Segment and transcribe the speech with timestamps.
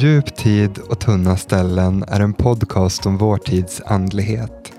[0.00, 4.72] Djup tid och tunna ställen är en podcast om vår tids andlighet.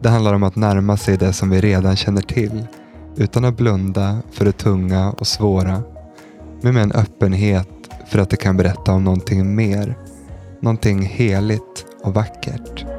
[0.00, 2.66] Det handlar om att närma sig det som vi redan känner till
[3.16, 5.82] utan att blunda för det tunga och svåra.
[6.60, 7.68] Men med en öppenhet
[8.08, 9.98] för att det kan berätta om någonting mer.
[10.60, 12.93] Någonting heligt och vackert.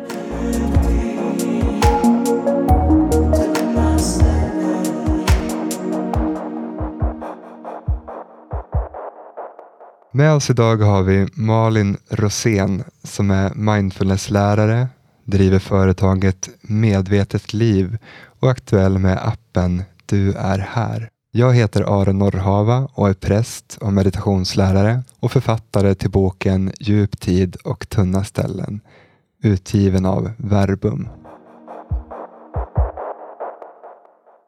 [10.15, 14.87] Med oss idag har vi Malin Rosén som är mindfulnesslärare,
[15.23, 17.97] driver företaget Medvetet liv
[18.39, 21.09] och aktuell med appen Du är här.
[21.31, 27.55] Jag heter Aron Norrhava och är präst och meditationslärare och författare till boken Djup tid
[27.55, 28.81] och tunna ställen
[29.43, 31.07] utgiven av Verbum.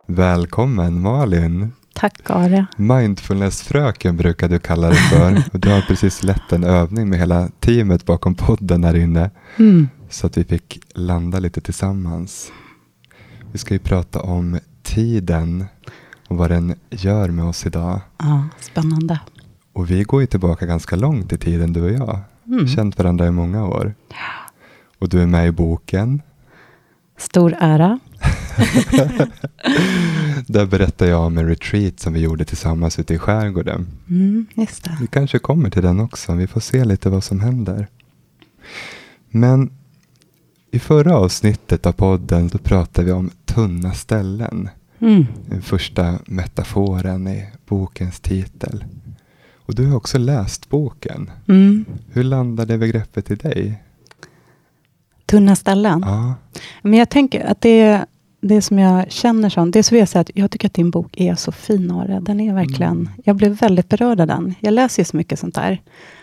[0.07, 1.71] Välkommen Malin!
[1.99, 2.67] Tack Aria.
[2.75, 5.43] Mindfulnessfröken brukar du kalla det för.
[5.53, 9.29] Och du har precis lett en övning med hela teamet bakom podden här inne.
[9.57, 9.89] Mm.
[10.09, 12.51] Så att vi fick landa lite tillsammans.
[13.51, 15.65] Vi ska ju prata om tiden
[16.27, 17.99] och vad den gör med oss idag.
[18.17, 19.19] Ja, Spännande.
[19.73, 22.19] Och vi går ju tillbaka ganska långt i tiden du och jag.
[22.47, 22.67] Mm.
[22.67, 23.95] Känt varandra i många år.
[24.09, 24.51] Ja.
[24.99, 26.21] Och du är med i boken.
[27.17, 27.99] Stor ära.
[30.47, 33.87] Där berättar jag om en retreat som vi gjorde tillsammans ute i skärgården.
[34.09, 34.45] Mm.
[34.99, 36.33] Vi kanske kommer till den också.
[36.33, 37.87] Vi får se lite vad som händer.
[39.29, 39.69] Men
[40.71, 44.69] i förra avsnittet av podden så pratade vi om tunna ställen.
[44.99, 45.25] Mm.
[45.45, 48.85] Den första metaforen i bokens titel.
[49.55, 51.31] Och du har också läst boken.
[51.47, 51.85] Mm.
[52.11, 53.83] Hur landade begreppet i dig?
[55.25, 56.03] Tunna ställen?
[56.05, 56.33] Ja.
[56.81, 58.05] Men jag tänker att det
[58.41, 61.17] det som jag känner som, det vill jag säga att jag tycker att din bok
[61.17, 62.19] är så fin, Are.
[62.19, 63.09] Den är verkligen, mm.
[63.23, 64.55] jag blev väldigt berörd av den.
[64.59, 65.81] Jag läser ju så mycket sånt där.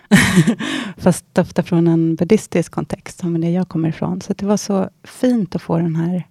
[0.97, 4.21] Fast ofta från en buddhistisk kontext, som det jag kommer ifrån.
[4.21, 6.27] Så det var så fint att få den här,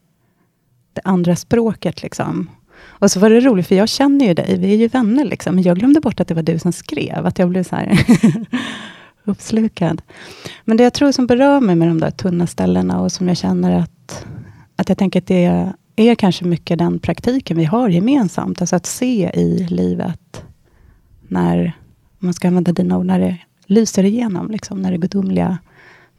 [0.93, 2.01] det andra språket.
[2.03, 2.49] liksom.
[2.85, 5.25] Och så var det roligt, för jag känner ju dig, vi är ju vänner.
[5.25, 5.55] Liksom.
[5.55, 8.05] Men jag glömde bort att det var du som skrev, att jag blev så här
[9.23, 10.01] uppslukad.
[10.66, 13.38] Men det jag tror som berör mig med de där tunna ställena och som jag
[13.38, 14.03] känner att
[14.83, 18.61] att jag tänker att det är kanske mycket den praktiken vi har gemensamt.
[18.61, 20.44] Alltså att se i livet
[21.27, 21.77] när,
[22.19, 24.51] om man ska använda dina ord, när det lyser igenom.
[24.51, 25.57] Liksom, när det gudomliga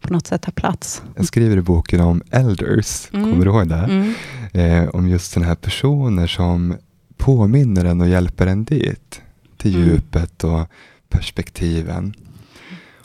[0.01, 1.03] på något sätt har plats.
[1.17, 3.31] Jag skriver i boken om elders, mm.
[3.31, 3.75] kommer du ihåg det?
[3.75, 4.15] Mm.
[4.53, 6.77] Eh, om just sådana här personer som
[7.17, 9.23] påminner en och hjälper en dit.
[9.57, 9.89] Till mm.
[9.89, 10.69] djupet och
[11.09, 12.15] perspektiven.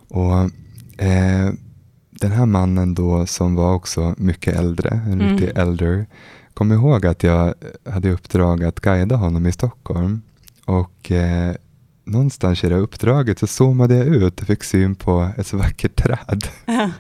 [0.08, 0.36] Och
[1.04, 1.54] eh,
[2.20, 5.28] den här mannen då som var också mycket äldre, en mm.
[5.30, 6.06] riktig elder,
[6.54, 7.54] kom ihåg att jag
[7.90, 10.22] hade uppdrag att guida honom i Stockholm.
[10.66, 11.56] Och eh,
[12.04, 15.96] någonstans i det uppdraget så zoomade jag ut och fick syn på ett så vackert
[15.96, 16.48] träd.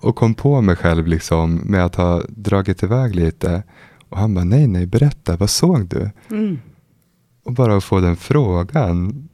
[0.00, 3.62] och kom på mig själv liksom med att ha dragit iväg lite.
[4.08, 6.10] Och han bara, nej, nej, berätta, vad såg du?
[6.30, 6.58] Mm.
[7.44, 9.28] Och bara att få den frågan,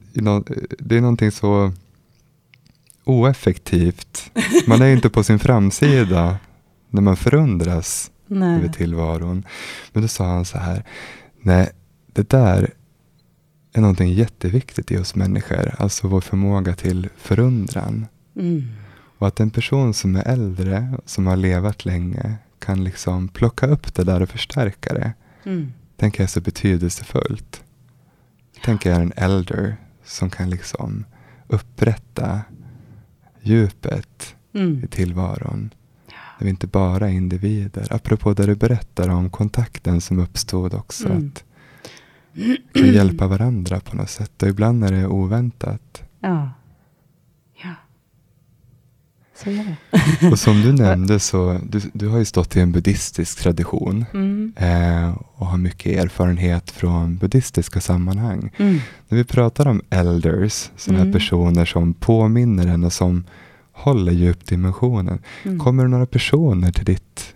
[0.79, 1.73] det är någonting så
[3.05, 4.31] oeffektivt.
[4.67, 6.37] Man är inte på sin framsida
[6.91, 8.59] när man förundras nej.
[8.59, 9.45] över tillvaron.
[9.93, 10.85] Men då sa han så här,
[11.41, 11.71] nej,
[12.13, 12.71] det där
[13.73, 15.75] är någonting jätteviktigt i oss människor.
[15.79, 18.07] Alltså vår förmåga till förundran.
[18.37, 18.69] Mm.
[19.19, 23.95] Och att en person som är äldre, som har levat länge, kan liksom plocka upp
[23.95, 25.13] det där och förstärka det.
[25.45, 25.73] Mm.
[25.97, 27.63] tänker jag är så betydelsefullt.
[28.65, 31.05] Tänker jag är en elder som kan liksom
[31.47, 32.41] upprätta
[33.45, 34.85] djupet mm.
[34.85, 35.71] i tillvaron.
[36.39, 37.87] När vi inte bara är individer.
[37.91, 41.09] Apropå det du berättar om kontakten som uppstod också.
[41.09, 41.27] Mm.
[41.27, 41.45] Att
[42.73, 44.43] kan hjälpa varandra på något sätt.
[44.43, 46.03] Och ibland är det oväntat.
[46.21, 46.51] Ja.
[49.37, 49.77] Så är
[50.21, 50.29] det.
[50.33, 54.05] och som du nämnde så, du, du har ju stått i en buddhistisk tradition.
[54.15, 54.53] Mm.
[54.57, 58.51] Eh, och har mycket erfarenhet från buddhistiska sammanhang.
[58.57, 58.81] Mm.
[59.09, 61.13] När vi pratar om elders, sådana mm.
[61.13, 63.25] här personer som påminner en och som
[63.73, 65.19] håller djupdimensionen.
[65.43, 65.59] Mm.
[65.59, 67.35] Kommer det några personer till ditt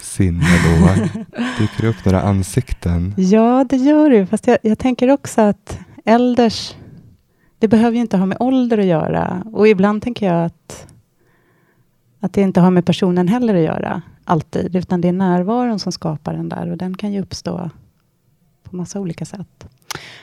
[0.00, 0.86] sinne då?
[1.58, 3.14] Dyker det upp några ansikten?
[3.16, 4.26] Ja, det gör det.
[4.26, 6.74] Fast jag, jag tänker också att elders,
[7.58, 9.42] det behöver ju inte ha med ålder att göra.
[9.52, 10.86] Och ibland tänker jag att,
[12.24, 14.76] att det inte har med personen heller att göra, alltid.
[14.76, 17.70] Utan det är närvaron som skapar den där och den kan ju uppstå
[18.62, 19.68] på massa olika sätt.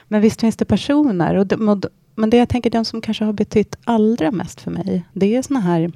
[0.08, 1.84] Men visst finns det personer och, de, och
[2.14, 5.42] men det jag tänker, de som kanske har betytt allra mest för mig, det är
[5.42, 5.92] såna här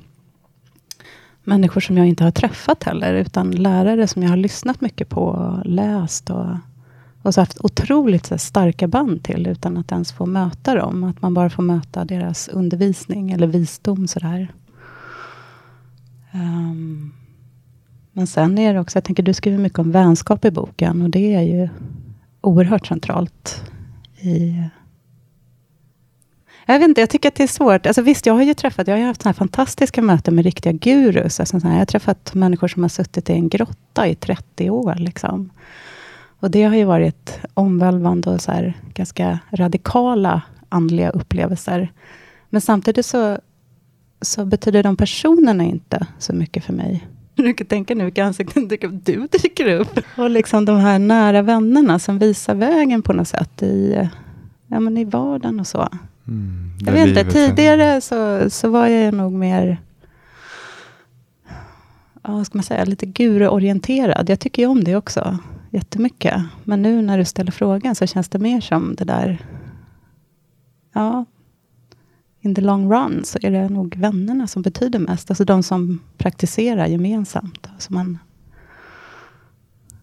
[1.45, 5.23] människor som jag inte har träffat heller, utan lärare som jag har lyssnat mycket på,
[5.23, 6.47] och läst och,
[7.23, 11.05] och så haft otroligt så starka band till utan att ens få möta dem.
[11.05, 14.49] Att man bara får möta deras undervisning eller visdom sådär.
[16.37, 17.13] Um,
[18.13, 21.11] men sen är det också, jag tänker du skriver mycket om vänskap i boken och
[21.11, 21.69] det är ju
[22.41, 23.63] oerhört centralt
[24.21, 24.63] i
[26.69, 27.87] jag vet inte, jag tycker att det är svårt.
[27.87, 31.41] Alltså visst, jag har ju träffat, jag har haft såna fantastiska möten med riktiga gurus.
[31.41, 34.95] Alltså här, jag har träffat människor som har suttit i en grotta i 30 år.
[34.95, 35.51] Liksom.
[36.41, 41.93] Och det har ju varit omvälvande och så här, ganska radikala andliga upplevelser.
[42.51, 43.39] Men samtidigt så,
[44.21, 47.09] så betyder de personerna inte så mycket för mig.
[47.35, 50.01] Du kan tänka nu vilka ansikten du dyker upp.
[50.17, 54.09] Och liksom de här nära vännerna som visar vägen på något sätt i,
[54.67, 55.89] ja, men i vardagen och så.
[56.29, 59.79] Mm, jag vet inte, tidigare så, så var jag nog mer
[62.27, 64.31] ja, vad ska man säga, lite guruorienterad.
[64.31, 65.39] Jag tycker ju om det också
[65.71, 66.43] jättemycket.
[66.65, 69.39] Men nu när du ställer frågan så känns det mer som det där,
[70.93, 71.25] ja,
[72.47, 75.31] in the long run så är det nog vännerna som betyder mest.
[75.31, 77.69] Alltså de som praktiserar gemensamt.
[77.79, 78.19] Som man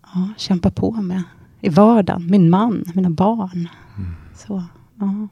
[0.01, 1.23] ja, kämpar på med
[1.61, 2.27] i vardagen.
[2.31, 3.69] Min man, mina barn.
[3.97, 4.15] Mm.
[4.35, 4.63] Så,
[4.99, 5.27] ja.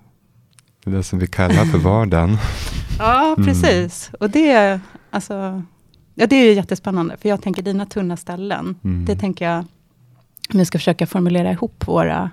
[0.83, 2.37] Det som vi kallar för vardagen.
[2.99, 4.09] ja, precis.
[4.09, 4.17] Mm.
[4.19, 4.79] Och det,
[5.09, 5.63] alltså,
[6.15, 7.17] ja, det är jättespännande.
[7.17, 8.75] För jag tänker dina tunna ställen.
[8.83, 9.05] Mm.
[9.05, 9.59] Det tänker jag,
[10.53, 12.29] om vi ska försöka formulera ihop våra,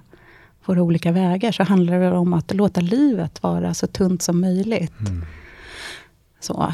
[0.69, 1.53] våra olika vägar.
[1.53, 5.01] Så handlar det om att låta livet vara så tunt som möjligt.
[5.01, 5.25] Mm.
[6.41, 6.73] Så.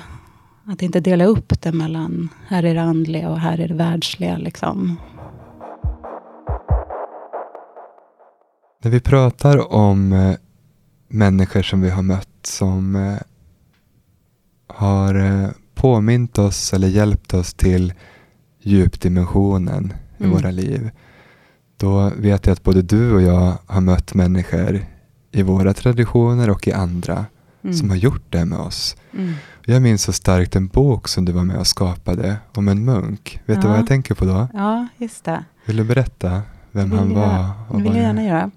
[0.67, 4.37] Att inte dela upp det mellan, här är det andliga och här är det världsliga.
[4.39, 4.97] Liksom.
[8.83, 10.35] När vi pratar om eh,
[11.09, 13.19] människor som vi har mött som eh,
[14.67, 17.93] har eh, påmint oss eller hjälpt oss till
[18.61, 20.37] djupdimensionen i mm.
[20.37, 20.91] våra liv.
[21.77, 24.81] Då vet jag att både du och jag har mött människor
[25.33, 27.27] i våra traditioner och i andra
[27.63, 27.75] mm.
[27.75, 28.97] som har gjort det med oss.
[29.13, 29.35] Mm.
[29.67, 33.41] Jag minns så starkt en bok som du var med och skapade om en munk.
[33.47, 33.63] Vet ja.
[33.63, 34.49] du vad jag tänker på då?
[34.53, 35.45] Ja, just det.
[35.65, 36.43] Vill du berätta
[36.73, 37.51] vem han var?
[37.71, 38.51] Det vill jag gärna göra.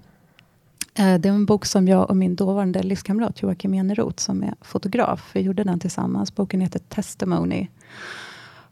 [0.94, 4.54] Eh, det är en bok som jag och min dåvarande livskamrat Joakim Eneroth, som är
[4.60, 6.34] fotograf, vi gjorde den tillsammans.
[6.34, 7.68] Boken heter Testimony.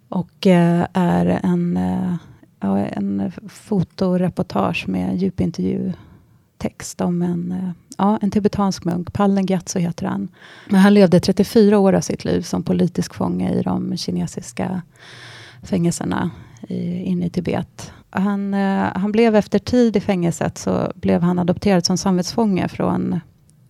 [0.08, 2.14] Och eh, är en, eh,
[2.61, 9.12] en fotoreportage med djupintervjutext om en, eh, ja, en tibetansk munk.
[9.12, 10.29] Pallen Gyatso heter han.
[10.69, 14.82] Men han levde 34 år av sitt liv som politisk fånge i de kinesiska
[15.62, 16.31] fängelserna
[16.69, 17.93] i, inne i Tibet.
[18.11, 23.20] Han, eh, han blev efter tid i fängelset så blev han adopterad som samvetsfånge från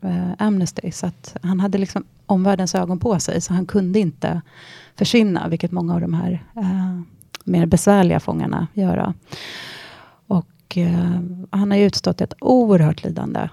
[0.01, 0.91] eh, Amnesty.
[0.91, 4.43] Så att han hade liksom omvärldens ögon på sig, så han kunde inte
[4.97, 7.01] försvinna, vilket många av de här eh,
[7.47, 9.15] mer besvärliga fångarna göra.
[10.27, 11.21] Och eh,
[11.51, 13.49] han har utstått ett oerhört lidande.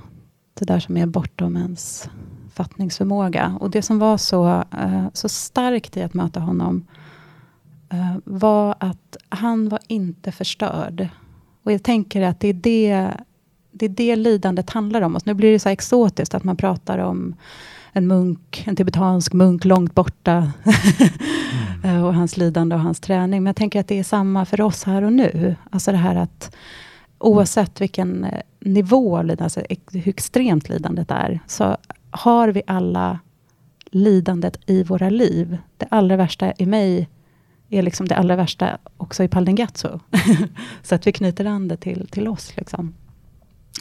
[0.54, 2.10] Det där som är bortom ens
[2.54, 3.58] fattningsförmåga.
[3.60, 6.88] Och det som var så, eh, så starkt i att möta honom
[7.90, 11.10] eh, var att han var inte förstörd.
[11.64, 13.12] Och jag tänker att det är det,
[13.72, 15.16] det, är det lidandet handlar om.
[15.16, 17.36] Och nu blir det så exotiskt att man pratar om
[17.94, 20.52] en munk, en tibetansk munk långt borta.
[21.84, 22.04] mm.
[22.04, 23.44] och hans lidande och hans träning.
[23.44, 25.56] Men jag tänker att det är samma för oss här och nu.
[25.70, 26.56] Alltså det här att
[27.18, 29.62] oavsett vilken eh, nivå, alltså
[29.92, 31.78] hur extremt lidandet är, så
[32.12, 33.20] har vi alla
[33.92, 35.58] lidandet i våra liv.
[35.78, 37.10] Det allra värsta i mig
[37.70, 40.00] är liksom det allra värsta också i Paldengatso.
[40.84, 42.58] så att vi knyter an det till, till oss.
[42.58, 42.94] Liksom.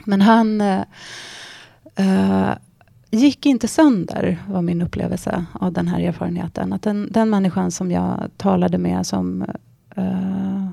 [0.05, 2.55] Men han uh,
[3.13, 6.73] gick inte sönder, var min upplevelse av den här erfarenheten.
[6.73, 9.43] Att den, den människan som jag talade med som,
[9.99, 10.69] uh,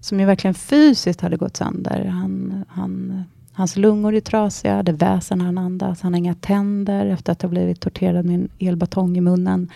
[0.00, 2.04] som ju verkligen fysiskt hade gått sönder.
[2.04, 6.00] Han, han, hans lungor är trasiga, det väser när han andas.
[6.00, 9.70] Han har inga tänder efter att ha blivit torterad med en elbatong i munnen.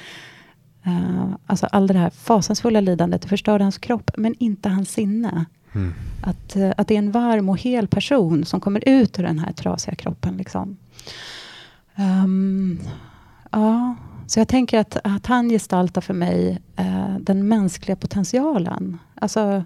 [0.86, 5.44] Uh, alltså all det här fasansfulla lidandet förstörde hans kropp, men inte hans sinne.
[5.72, 5.92] Mm.
[6.22, 9.38] Att, uh, att det är en varm och hel person som kommer ut ur den
[9.38, 10.36] här trasiga kroppen.
[10.36, 10.76] Liksom.
[11.98, 12.80] Um,
[13.50, 18.98] ja, så jag tänker att, att han gestaltar för mig uh, den mänskliga potentialen.
[19.14, 19.64] Alltså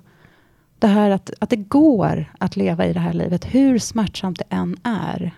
[0.79, 4.57] det här att, att det går att leva i det här livet, hur smärtsamt det
[4.57, 5.35] än är.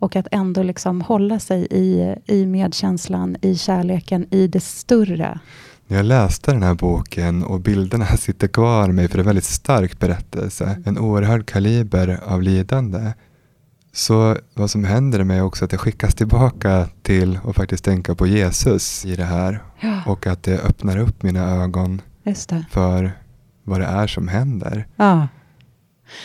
[0.00, 5.38] Och att ändå liksom hålla sig i, i medkänslan, i kärleken, i det större.
[5.86, 9.26] När jag läste den här boken och bilderna sitter kvar mig för det är en
[9.26, 10.82] väldigt stark berättelse.
[10.86, 13.12] En oerhörd kaliber av lidande.
[13.92, 18.26] Så vad som händer med också att jag skickas tillbaka till att faktiskt tänka på
[18.26, 19.62] Jesus i det här.
[19.80, 20.02] Ja.
[20.06, 22.02] Och att det öppnar upp mina ögon
[22.70, 23.12] för
[23.64, 24.86] vad det är som händer.
[24.96, 25.28] Ja.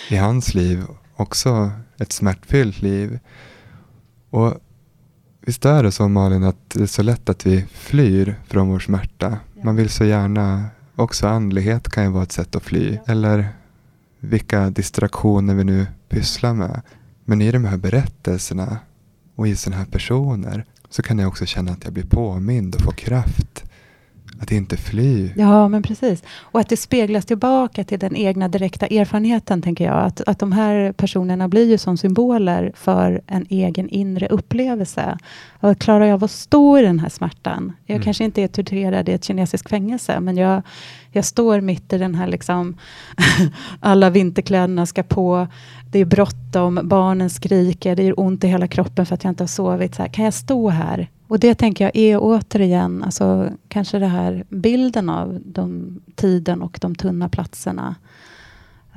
[0.10, 3.20] I hans liv också ett smärtfyllt liv.
[4.30, 4.54] Och
[5.42, 8.80] visst är det så Malin att det är så lätt att vi flyr från vår
[8.80, 9.38] smärta.
[9.64, 10.66] Man vill så gärna,
[10.96, 12.98] också andlighet kan ju vara ett sätt att fly.
[13.08, 13.50] Eller
[14.20, 16.82] vilka distraktioner vi nu pysslar med.
[17.26, 18.78] Men i de här berättelserna
[19.36, 22.82] och i sådana här personer så kan jag också känna att jag blir påmind och
[22.82, 23.64] får kraft
[24.40, 25.32] att inte fly.
[25.36, 26.24] Ja, men precis.
[26.30, 30.06] Och att det speglas tillbaka till den egna direkta erfarenheten, tänker jag.
[30.06, 35.18] Att, att de här personerna blir ju som symboler för en egen inre upplevelse.
[35.60, 37.74] Och klarar jag av att stå i den här smärtan?
[37.86, 38.04] Jag mm.
[38.04, 40.62] kanske inte är torterad i ett kinesiskt fängelse, men jag,
[41.12, 42.78] jag står mitt i den här liksom,
[43.80, 45.48] alla vinterkläderna ska på,
[45.92, 49.44] det är bråttom, barnen skriker, det gör ont i hela kroppen för att jag inte
[49.44, 49.96] har sovit.
[49.96, 54.08] Så här, kan jag stå här och det tänker jag är återigen, alltså, kanske det
[54.08, 57.96] här bilden av de, tiden och de tunna platserna.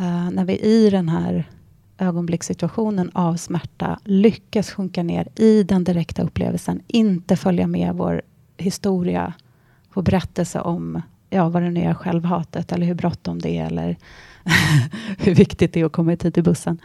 [0.00, 1.50] Uh, när vi i den här
[1.99, 8.23] ögonblickssituationen av smärta lyckas sjunka ner i den direkta upplevelsen, inte följa med vår
[8.57, 9.33] historia,
[9.95, 13.97] vår berättelse om ja, vad det nu är, självhatet eller hur bråttom det är eller
[15.19, 16.81] hur viktigt det är att komma i tid till bussen.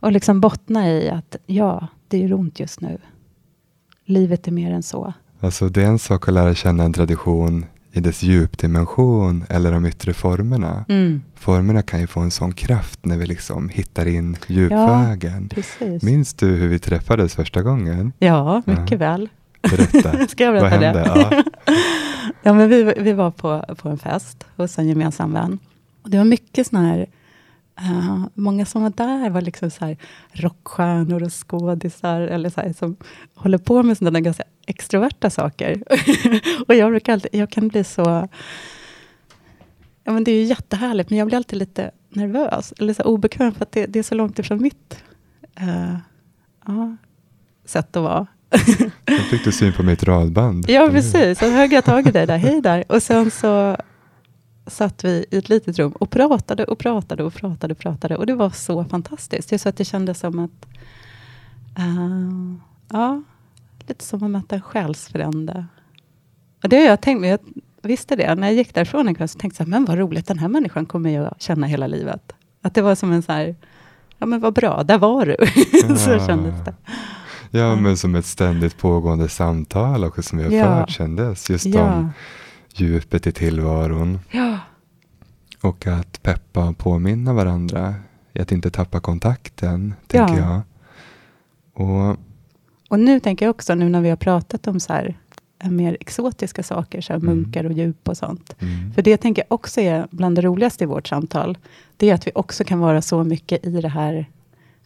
[0.00, 2.98] Och liksom bottna i att ja, det gör ont just nu
[4.06, 5.12] livet är mer än så.
[5.40, 9.86] Alltså det är en sak att lära känna en tradition i dess djupdimension eller de
[9.86, 10.84] yttre formerna.
[10.88, 11.22] Mm.
[11.34, 15.50] Formerna kan ju få en sån kraft när vi liksom hittar in djupvägen.
[15.56, 18.12] Ja, Minns du hur vi träffades första gången?
[18.18, 18.96] Ja, mycket ja.
[18.96, 19.28] väl.
[19.62, 20.26] Berätta.
[20.28, 21.00] Ska jag berätta Vad hände?
[21.00, 21.06] det?
[21.06, 21.42] Ja.
[22.42, 25.58] ja, men vi, vi var på, på en fest hos en gemensam vän.
[26.02, 27.06] Och det var mycket sådana här
[27.80, 29.96] Uh, många som var där var liksom så här
[30.32, 32.96] rockstjärnor och skådisar, eller så här, som
[33.34, 35.82] håller på med sådana ganska extroverta saker.
[36.68, 38.28] och jag brukar alltid, jag kan bli så...
[40.04, 43.52] Ja, men det är ju jättehärligt, men jag blir alltid lite nervös, eller så obekväm,
[43.52, 45.02] för att det, det är så långt ifrån mitt
[45.62, 45.96] uh,
[46.68, 46.94] uh,
[47.64, 48.26] sätt att vara.
[49.04, 50.64] Då fick du syn på mitt radband.
[50.68, 51.38] Ja, precis.
[51.38, 52.38] Så högg jag tag i dig där.
[52.38, 52.84] Hej där.
[52.88, 53.76] Och sen så
[54.66, 58.16] satt vi i ett litet rum och pratade och pratade och pratade och pratade.
[58.16, 59.60] Och det var så fantastiskt.
[59.60, 60.66] Så att det kändes som att...
[61.78, 62.54] Uh,
[62.88, 63.22] ja,
[63.86, 65.66] lite som att möta en själsfrände.
[66.62, 67.38] Och det har jag tänkt, jag
[67.82, 68.34] visste det.
[68.34, 70.86] När jag gick därifrån en kväll så tänkte jag, men vad roligt, den här människan
[70.86, 72.32] kommer jag känna hela livet.
[72.62, 73.56] Att det var som en så här,
[74.18, 75.36] ja men vad bra, där var du.
[75.96, 76.74] så kändes det.
[77.50, 80.64] Ja, men som ett ständigt pågående samtal också som vi har ja.
[80.64, 81.50] fört kändes.
[81.50, 81.94] Just ja.
[81.94, 82.12] om
[82.80, 84.18] djupet i tillvaron.
[84.30, 84.58] Ja.
[85.60, 87.94] Och att peppa och påminna varandra
[88.32, 90.40] i att inte tappa kontakten, tänker ja.
[90.40, 90.62] jag.
[91.86, 92.16] Och,
[92.88, 95.18] och nu tänker jag också, nu när vi har pratat om så här,
[95.58, 97.26] eh, mer exotiska saker, så mm.
[97.26, 98.56] munkar och djup och sånt.
[98.58, 98.92] Mm.
[98.92, 101.58] För det tänker jag också är bland det roligaste i vårt samtal.
[101.96, 104.26] Det är att vi också kan vara så mycket i det här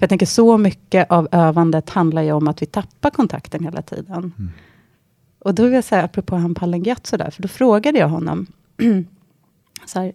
[0.00, 3.82] för jag tänker så mycket av övandet handlar ju om att vi tappar kontakten hela
[3.82, 4.32] tiden.
[4.38, 4.50] Mm.
[5.40, 8.46] Och då vill jag säga, apropå han Pallengiat sådär, för då frågade jag honom,
[9.86, 10.12] så här,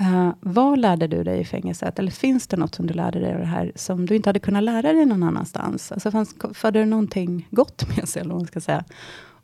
[0.00, 1.98] uh, vad lärde du dig i fängelset?
[1.98, 4.38] Eller finns det något som du lärde dig av det här, som du inte hade
[4.38, 5.92] kunnat lära dig någon annanstans?
[5.92, 8.84] Alltså fanns, förde det någonting gott med sig, eller vad man ska säga?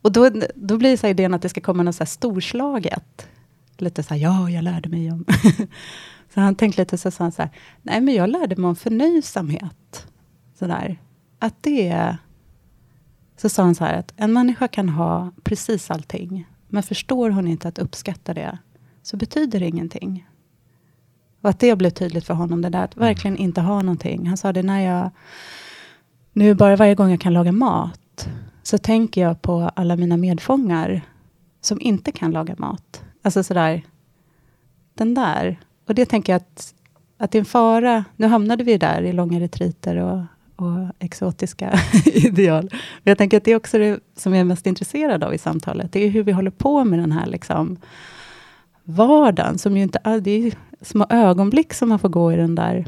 [0.01, 3.27] Och då, då blir så idén att det ska komma något så här storslaget.
[3.77, 5.25] Lite så här, ja, jag lärde mig om...
[6.33, 7.51] så han tänkte lite så, så han så här,
[7.81, 10.07] nej men jag lärde mig om förnöjsamhet.
[10.59, 10.97] Så där,
[11.39, 12.17] Att det är
[13.37, 17.47] så sa han så här att en människa kan ha precis allting, men förstår hon
[17.47, 18.57] inte att uppskatta det,
[19.01, 20.27] så betyder det ingenting.
[21.41, 23.07] Och att det blev tydligt för honom, det där att mm.
[23.07, 24.27] verkligen inte ha någonting.
[24.27, 25.11] Han sa det när jag,
[26.33, 28.29] nu bara varje gång jag kan laga mat,
[28.63, 31.01] så tänker jag på alla mina medfångar
[31.61, 33.03] som inte kan laga mat.
[33.21, 33.83] Alltså sådär,
[34.93, 35.59] den där.
[35.87, 36.73] Och det tänker jag att,
[37.17, 38.05] att det är en fara.
[38.15, 40.21] Nu hamnade vi där i långa retriter och
[40.57, 42.63] och exotiska ideal.
[42.71, 45.37] Men jag tänker att det är också det som jag är mest intresserad av i
[45.37, 45.91] samtalet.
[45.91, 47.77] Det är hur vi håller på med den här liksom
[48.83, 52.85] vardagen, som ju inte det är små ögonblick som man får gå i den där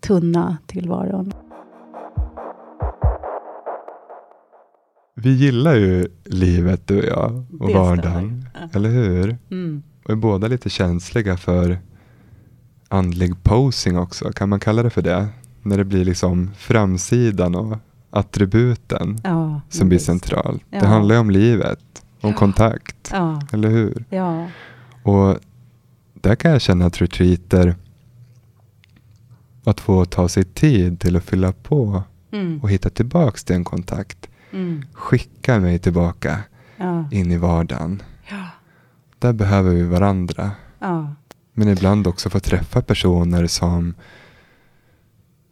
[0.00, 1.32] tunna tillvaron.
[5.14, 9.38] Vi gillar ju livet du och jag och det vardagen, eller hur?
[9.50, 9.82] Mm.
[10.04, 11.78] Och är båda lite känsliga för
[12.88, 15.28] andlig posing också, kan man kalla det för det?
[15.66, 17.78] När det blir liksom framsidan och
[18.10, 20.62] attributen ja, som blir centralt.
[20.70, 20.80] Ja.
[20.80, 22.36] Det handlar ju om livet, om ja.
[22.36, 23.12] kontakt,
[23.52, 24.04] eller hur?
[25.02, 25.38] Och
[26.14, 27.74] där kan jag känna att retreater,
[29.64, 32.60] att få ta sig tid till att fylla på mm.
[32.62, 34.84] och hitta tillbaks till en kontakt, mm.
[34.92, 36.40] skicka mig tillbaka
[37.10, 38.02] in i vardagen.
[39.18, 40.50] Där behöver vi varandra.
[41.52, 43.94] Men ibland också få träffa personer som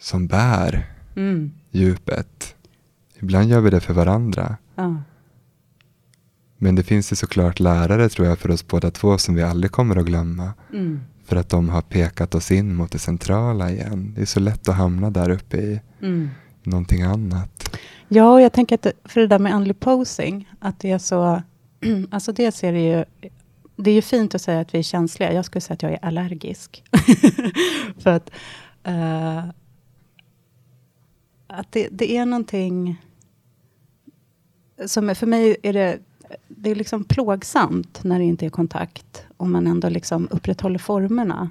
[0.04, 1.52] som bär mm.
[1.70, 2.54] djupet.
[3.18, 4.56] Ibland gör vi det för varandra.
[4.75, 4.96] Ja.
[6.58, 9.70] Men det finns ju såklart lärare tror jag för oss båda två som vi aldrig
[9.70, 10.52] kommer att glömma.
[10.73, 11.00] Mm.
[11.25, 14.12] För att de har pekat oss in mot det centrala igen.
[14.14, 16.30] Det är så lätt att hamna där uppe i mm.
[16.62, 17.76] någonting annat.
[18.08, 21.42] Ja, och jag tänker att för det där med andlig posing, att det är så...
[22.11, 23.04] alltså dels är det ju...
[23.76, 25.32] Det är ju fint att säga att vi är känsliga.
[25.32, 26.84] Jag skulle säga att jag är allergisk.
[27.99, 28.30] för att...
[28.88, 29.50] Uh,
[31.54, 33.02] att det, det, är någonting...
[34.87, 35.99] Som är, för mig är det,
[36.49, 39.26] det är liksom plågsamt när det inte är kontakt.
[39.37, 41.50] Och man ändå liksom upprätthåller formerna.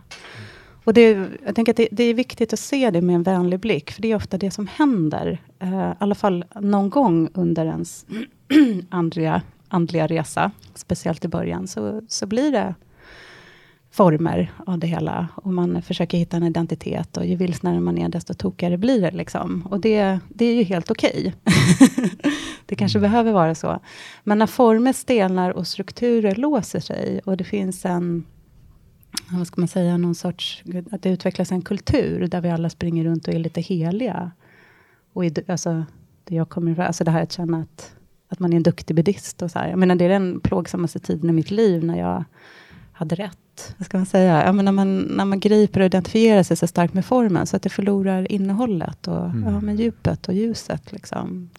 [0.83, 3.59] Och det, jag tänker att det, det, är viktigt att se det med en vänlig
[3.59, 5.41] blick, för det är ofta det som händer.
[5.63, 8.05] Uh, I alla fall någon gång under ens
[8.89, 12.75] andliga, andliga resa, speciellt i början, så, så blir det
[13.93, 15.27] former av det hela.
[15.35, 19.11] Och man försöker hitta en identitet och ju vilsnare man är, desto tokigare blir det.
[19.11, 19.67] Liksom.
[19.69, 21.35] Och det, det är ju helt okej.
[21.45, 22.09] Okay.
[22.65, 23.11] det kanske mm.
[23.11, 23.79] behöver vara så.
[24.23, 28.25] Men när former stelnar och strukturer låser sig och det finns en
[29.31, 33.03] vad ska man säga, någon sorts, att det utvecklas en kultur där vi alla springer
[33.03, 34.31] runt och är lite heliga.
[35.13, 35.85] Och i, alltså,
[36.23, 37.95] det jag kommer alltså det här att känna att,
[38.29, 39.69] att man är en duktig buddhist och så här.
[39.69, 42.23] Jag menar, det är den plågsammaste tiden i mitt liv när jag
[42.93, 43.75] hade rätt.
[43.77, 44.45] Vad ska man säga?
[44.45, 47.55] Ja, men när, man, när man griper och identifierar sig så starkt med formen så
[47.55, 49.53] att det förlorar innehållet och mm.
[49.53, 50.91] ja, men djupet och ljuset.
[50.91, 51.49] Liksom.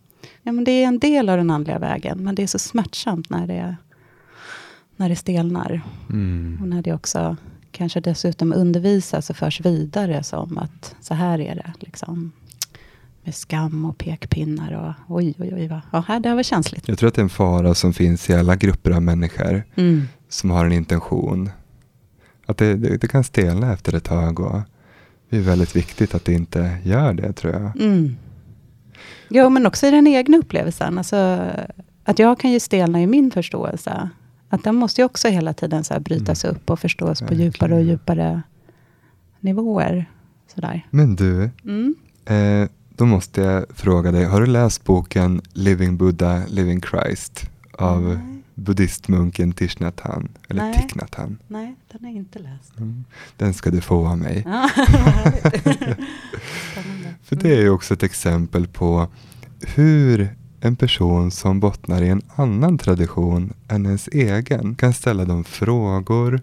[0.42, 3.30] Ja, men det är en del av den andliga vägen, men det är så smärtsamt
[3.30, 3.76] när det,
[4.96, 5.82] när det stelnar.
[6.10, 6.58] Mm.
[6.62, 7.36] Och när det också
[7.70, 11.72] kanske dessutom undervisas och förs vidare som att så här är det.
[11.80, 12.32] Liksom.
[13.24, 15.80] Med skam och pekpinnar och oj, oj, oj.
[15.92, 16.88] Ja, här, det här var känsligt.
[16.88, 20.08] Jag tror att det är en fara som finns i alla grupper av människor mm.
[20.34, 21.50] Som har en intention.
[22.46, 24.60] Att det, det, det, kan stelna efter ett tag och
[25.30, 27.82] det är väldigt viktigt att det inte gör det tror jag.
[27.82, 28.16] Mm.
[29.28, 30.98] Jo, men också i den egna upplevelsen.
[30.98, 31.40] Alltså,
[32.04, 34.08] att jag kan ju stelna i min förståelse.
[34.48, 36.56] Att den måste ju också hela tiden så brytas mm.
[36.56, 38.42] upp och förstås på djupare och djupare
[39.40, 40.10] nivåer.
[40.54, 40.86] Sådär.
[40.90, 41.94] Men du, mm.
[42.24, 48.02] eh, då måste jag fråga dig, har du läst boken Living Buddha, Living Christ av
[48.02, 48.34] Nej.
[48.54, 49.54] Buddhistmunken
[50.00, 50.28] Hanh?
[50.48, 50.88] Eller Nej.
[51.16, 51.36] Hanh?
[51.48, 52.78] Nej, den jag inte läst.
[52.78, 53.04] Mm.
[53.36, 54.42] Den ska du få av mig.
[54.46, 54.70] Ja,
[57.22, 59.08] För det är ju också ett exempel på
[59.60, 65.44] hur en person som bottnar i en annan tradition än ens egen kan ställa de
[65.44, 66.42] frågor,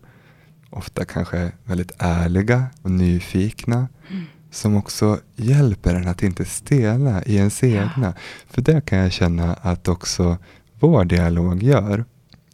[0.69, 4.23] ofta kanske väldigt ärliga och nyfikna, mm.
[4.51, 7.91] som också hjälper en att inte stela i ens egna.
[8.01, 8.13] Ja.
[8.49, 10.37] För det kan jag känna att också
[10.81, 12.05] vår dialog gör.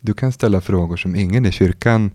[0.01, 2.11] Du kan ställa frågor som ingen i kyrkan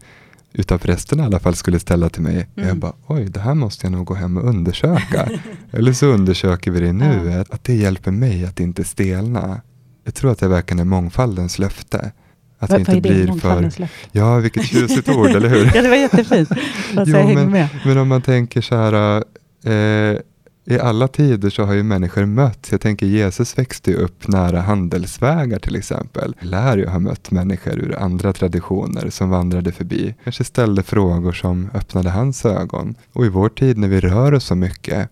[0.53, 2.49] utav prästerna i alla fall skulle ställa till mig.
[2.57, 2.69] Mm.
[2.69, 5.29] Jag bara, oj, det här måste jag nog gå hem och undersöka.
[5.73, 7.41] Eller så undersöker vi det nu, ja.
[7.41, 9.61] att det hjälper mig att inte stelna.
[10.05, 12.13] Jag tror att det verkligen är mångfaldens löfte.
[12.59, 13.63] Att vad, inte blir för...
[13.63, 13.89] Löfte?
[14.13, 15.65] Ja, vilket tjusigt ord, eller hur?
[15.75, 16.49] ja, det var jättefint.
[16.93, 19.17] jo, men, men, om man tänker så här,
[19.65, 20.19] eh,
[20.65, 22.73] i alla tider så har ju människor mötts.
[22.73, 26.37] Jag tänker Jesus växte ju upp nära handelsvägar till exempel.
[26.41, 30.15] Lär ju ha mött människor ur andra traditioner som vandrade förbi.
[30.25, 32.95] Kanske ställde frågor som öppnade hans ögon.
[33.13, 35.09] Och i vår tid när vi rör oss så mycket,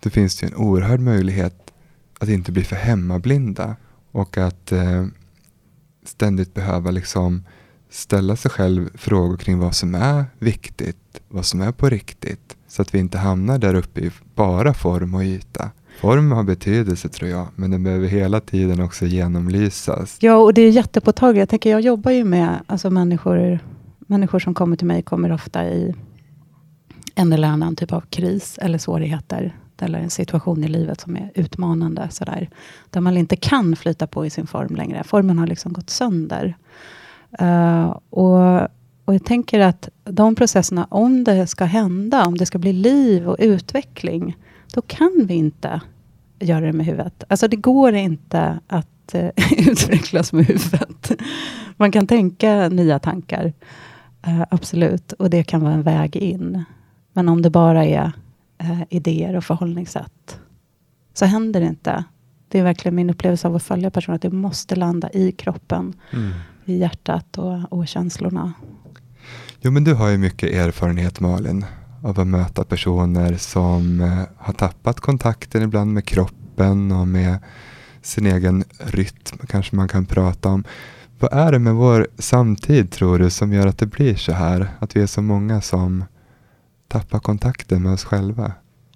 [0.00, 1.72] då finns det ju en oerhörd möjlighet
[2.18, 3.76] att inte bli för hemmablinda.
[4.12, 5.06] Och att eh,
[6.04, 7.44] ständigt behöva liksom
[7.90, 12.55] ställa sig själv frågor kring vad som är viktigt, vad som är på riktigt.
[12.76, 15.70] Så att vi inte hamnar där uppe i bara form och yta.
[16.00, 20.18] Form har betydelse tror jag, men den behöver hela tiden också genomlysas.
[20.20, 21.38] Ja, och det är jättepåtagligt.
[21.38, 23.58] Jag, tänker, jag jobbar ju med alltså människor,
[23.98, 25.94] människor som kommer till mig kommer ofta i
[27.14, 29.56] en eller annan typ av kris eller svårigheter.
[29.80, 32.08] Eller en situation i livet som är utmanande.
[32.10, 32.50] Sådär,
[32.90, 35.04] där man inte kan flyta på i sin form längre.
[35.04, 36.56] Formen har liksom gått sönder.
[37.42, 38.68] Uh, och
[39.06, 43.28] och jag tänker att de processerna, om det ska hända, om det ska bli liv
[43.28, 44.36] och utveckling,
[44.74, 45.80] då kan vi inte
[46.38, 47.24] göra det med huvudet.
[47.28, 49.28] Alltså det går inte att uh,
[49.68, 51.12] utvecklas med huvudet.
[51.76, 53.52] Man kan tänka nya tankar,
[54.28, 56.64] uh, absolut, och det kan vara en väg in.
[57.12, 58.12] Men om det bara är
[58.62, 60.38] uh, idéer och förhållningssätt,
[61.14, 62.04] så händer det inte.
[62.48, 65.94] Det är verkligen min upplevelse av att följa personer, att det måste landa i kroppen,
[66.12, 66.30] mm.
[66.64, 68.52] i hjärtat och, och känslorna.
[69.66, 71.64] Jo, men du har ju mycket erfarenhet Malin
[72.02, 77.38] av att möta personer som eh, har tappat kontakten ibland med kroppen och med
[78.02, 80.64] sin egen rytm kanske man kan prata om.
[81.18, 84.68] Vad är det med vår samtid tror du som gör att det blir så här?
[84.78, 86.04] Att vi är så många som
[86.88, 88.52] tappar kontakten med oss själva?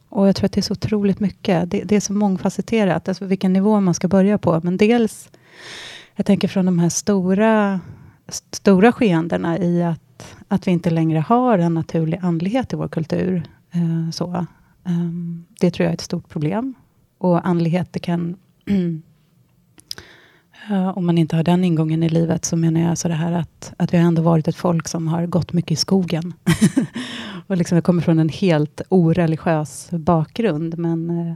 [0.08, 1.70] Och jag tror att det är så otroligt mycket.
[1.70, 4.60] Det, det, är så mångfacetterat, alltså vilken nivå man ska börja på.
[4.62, 5.28] Men dels,
[6.16, 7.80] jag tänker från de här stora,
[8.52, 10.00] stora skeendena i att,
[10.50, 13.42] att vi inte längre har en naturlig andlighet i vår kultur.
[13.70, 14.46] Eh, så.
[14.84, 16.74] Um, det tror jag är ett stort problem.
[17.18, 18.36] Och andlighet, det kan
[20.70, 23.32] eh, om man inte har den ingången i livet så menar jag så det här
[23.32, 26.34] att, att vi har ändå varit ett folk som har gått mycket i skogen.
[27.46, 30.78] och liksom jag kommer från en helt oreligiös bakgrund.
[30.78, 31.34] Men eh,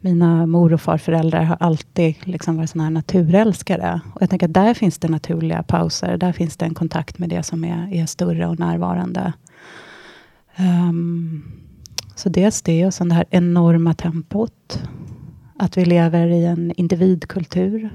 [0.00, 4.00] mina mor och farföräldrar har alltid liksom varit såna här naturälskare.
[4.14, 6.16] Och jag tänker att där finns det naturliga pauser.
[6.16, 9.32] Där finns det en kontakt med det som är, är större och närvarande.
[10.58, 11.42] Um,
[12.14, 14.82] så dels det och sen det här enorma tempot.
[15.58, 17.90] Att vi lever i en individkultur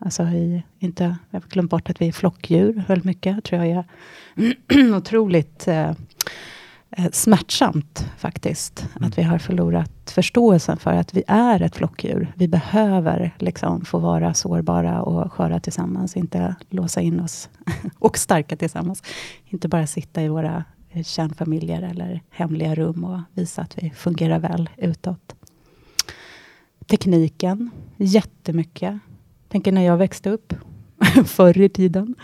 [0.00, 3.44] Alltså i, inte, jag har glömt bort att vi är flockdjur väldigt mycket.
[3.44, 5.92] tror jag är otroligt eh,
[6.90, 8.86] eh, smärtsamt faktiskt.
[8.96, 9.08] Mm.
[9.08, 12.32] Att vi har förlorat förståelsen för att vi är ett flockdjur.
[12.36, 16.16] Vi behöver liksom få vara sårbara och sköra tillsammans.
[16.16, 17.48] Inte låsa in oss
[17.98, 19.02] och starka tillsammans.
[19.44, 24.38] Inte bara sitta i våra eh, kärnfamiljer eller hemliga rum och visa att vi fungerar
[24.38, 25.34] väl utåt.
[26.86, 28.98] Tekniken, jättemycket
[29.48, 30.54] tänker när jag växte upp,
[31.24, 32.14] förr i tiden.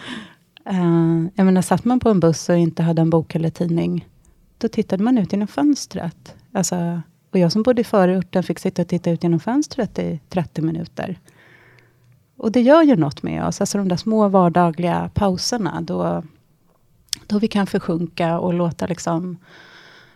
[0.71, 4.09] Uh, jag menar, satt man på en buss och inte hade en bok eller tidning,
[4.65, 6.35] då tittade man ut genom fönstret.
[6.53, 10.21] Alltså, och jag som bodde i förorten fick sitta och titta ut genom fönstret i
[10.29, 11.19] 30 minuter.
[12.37, 16.23] Och det gör ju något med oss, alltså de där små vardagliga pauserna, då,
[17.27, 19.39] då vi kan försjunka och låta liksom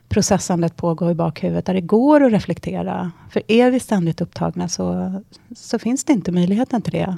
[0.08, 3.12] processandet pågå i bakhuvudet, där det går att reflektera.
[3.30, 5.12] För är vi ständigt upptagna så,
[5.56, 7.16] så finns det inte möjligheten till det.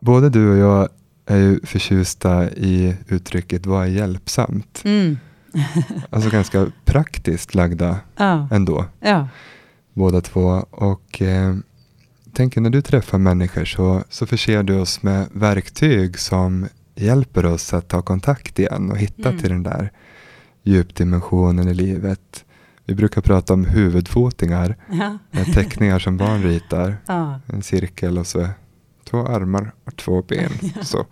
[0.00, 0.88] Både du och jag
[1.30, 4.82] är ju förtjusta i uttrycket vad är hjälpsamt?
[4.84, 5.18] Mm.
[6.10, 8.48] alltså ganska praktiskt lagda ja.
[8.50, 8.84] ändå.
[9.00, 9.28] Ja.
[9.92, 10.66] Båda två.
[10.70, 11.56] Och eh,
[12.32, 17.74] tänker när du träffar människor så, så förser du oss med verktyg som hjälper oss
[17.74, 19.40] att ta kontakt igen och hitta mm.
[19.40, 19.92] till den där
[20.62, 22.44] djupdimensionen i livet.
[22.84, 25.18] Vi brukar prata om huvudfotingar, ja.
[25.54, 26.96] teckningar som barn ritar.
[27.06, 27.40] Ja.
[27.46, 28.48] En cirkel och så
[29.04, 30.50] två armar och två ben.
[30.82, 31.06] Så.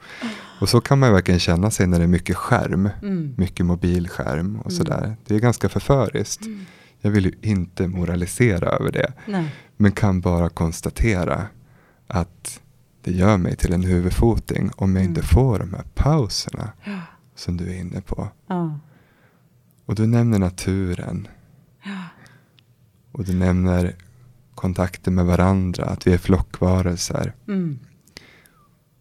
[0.60, 3.34] Och så kan man verkligen känna sig när det är mycket skärm, mm.
[3.36, 4.78] mycket mobilskärm och mm.
[4.78, 5.16] sådär.
[5.26, 6.46] Det är ganska förföriskt.
[6.46, 6.66] Mm.
[7.00, 9.54] Jag vill ju inte moralisera över det, Nej.
[9.76, 11.46] men kan bara konstatera
[12.06, 12.60] att
[13.02, 15.10] det gör mig till en huvudfoting om jag mm.
[15.10, 17.00] inte får de här pauserna ja.
[17.34, 18.28] som du är inne på.
[18.46, 18.78] Ja.
[19.84, 21.28] Och du nämner naturen.
[21.84, 22.04] Ja.
[23.12, 23.96] Och du nämner
[24.58, 27.32] kontakten med varandra, att vi är flockvarelser.
[27.48, 27.78] Mm.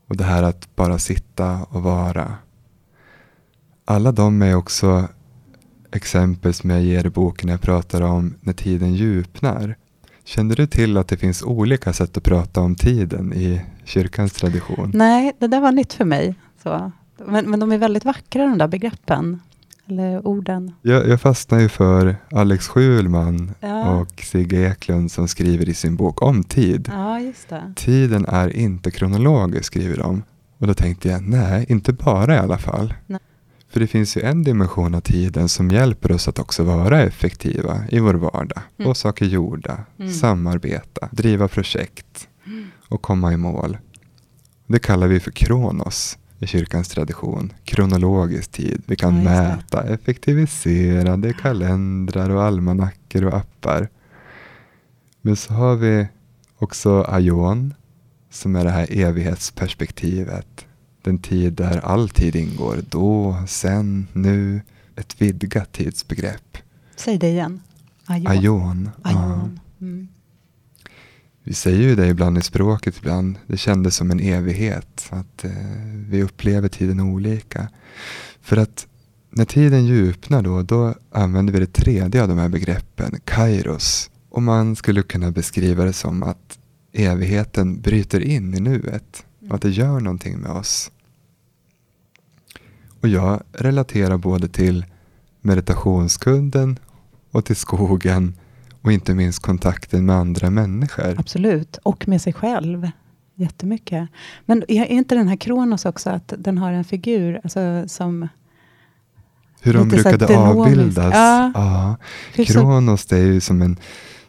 [0.08, 2.36] Och det här att bara sitta och vara.
[3.86, 5.08] Alla de är också
[5.92, 9.76] exempel som jag ger i boken när jag pratar om när tiden djupnar.
[10.24, 14.92] Kände du till att det finns olika sätt att prata om tiden i kyrkans tradition?
[14.94, 16.36] Nej, det där var nytt för mig.
[16.64, 16.92] Så.
[17.26, 19.40] Men, men de är väldigt vackra de där begreppen.
[19.90, 20.72] Eller orden.
[20.82, 23.96] Jag, jag fastnar ju för Alex Schulman ja.
[23.96, 26.90] och Sigge Eklund som skriver i sin bok om tid.
[26.94, 27.74] Ja, just det.
[27.76, 30.24] Tiden är inte kronologisk, skriver de.
[30.58, 32.94] Och då tänkte jag, nej, inte bara i alla fall.
[33.06, 33.20] Nej.
[33.70, 37.84] För det finns ju en dimension av tiden som hjälper oss att också vara effektiva
[37.90, 38.62] i vår vardag.
[38.78, 38.90] Mm.
[38.90, 40.12] Få saker gjorda, mm.
[40.14, 42.28] samarbeta, driva projekt
[42.90, 43.78] och komma i mål.
[44.68, 47.54] Det kallar vi för kronos i kyrkans tradition.
[47.64, 48.84] Kronologisk tid.
[48.86, 53.90] Vi kan ja, mäta, effektivisera, det är kalendrar och almanackor och appar.
[55.22, 56.08] Men så har vi
[56.58, 57.74] också aion,
[58.32, 60.68] som är det här evighetsperspektivet
[61.08, 62.78] den tid där all tid ingår.
[62.90, 64.62] Då, sen, nu.
[64.96, 66.58] Ett vidgat tidsbegrepp.
[66.96, 67.62] Säg det igen.
[68.06, 68.28] Aion.
[68.28, 68.90] Aion.
[69.02, 69.60] Aion.
[69.82, 70.08] Mm.
[71.48, 73.36] Vi säger ju det ibland i språket ibland.
[73.48, 75.08] Det kändes som en evighet.
[75.10, 75.52] Att eh,
[76.10, 77.68] vi upplever tiden olika.
[78.42, 78.88] För att
[79.30, 84.10] när tiden djupnar då, då använder vi det tredje av de här begreppen, kairos.
[84.30, 86.60] Och man skulle kunna beskriva det som att
[86.94, 89.26] evigheten bryter in i nuet.
[89.50, 90.92] Och att det gör någonting med oss.
[93.02, 94.86] Och jag relaterar både till
[95.42, 96.80] meditationskunden
[97.32, 98.36] och till skogen
[98.88, 101.16] och inte minst kontakten med andra människor.
[101.18, 102.92] Absolut, och med sig själv.
[103.36, 104.10] Jättemycket.
[104.46, 108.28] Men är inte den här Kronos också att den har en figur alltså, som
[109.62, 111.14] hur de brukade avbildas.
[111.14, 111.52] Ja.
[111.56, 111.98] ja.
[112.46, 113.78] Kronos det är ju som en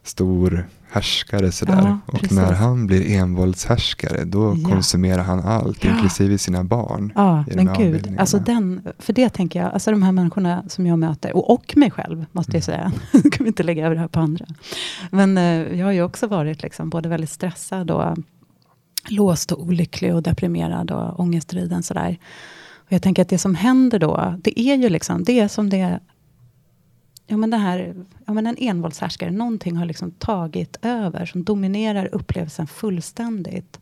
[0.02, 0.68] stor
[0.98, 1.82] härskare sådär.
[1.82, 4.68] Ja, och när han blir envåldshärskare då ja.
[4.68, 5.90] konsumerar han allt, ja.
[5.90, 7.12] inklusive sina barn.
[7.14, 8.16] Ja, men gud.
[8.18, 11.76] Alltså den, för det tänker jag, alltså de här människorna som jag möter, och, och
[11.76, 12.90] mig själv måste jag mm.
[13.12, 13.30] säga.
[13.30, 14.46] kan vi inte lägga över det här på andra.
[15.10, 18.18] Men eh, jag har ju också varit liksom både väldigt stressad och
[19.08, 22.18] låst och olycklig och deprimerad och ångestriden sådär.
[22.74, 25.70] Och jag tänker att det som händer då, det är ju liksom, det är som
[25.70, 26.00] det
[27.30, 27.94] Ja men, det här,
[28.26, 33.80] ja men en envåldshärskare, någonting har liksom tagit över som dominerar upplevelsen fullständigt.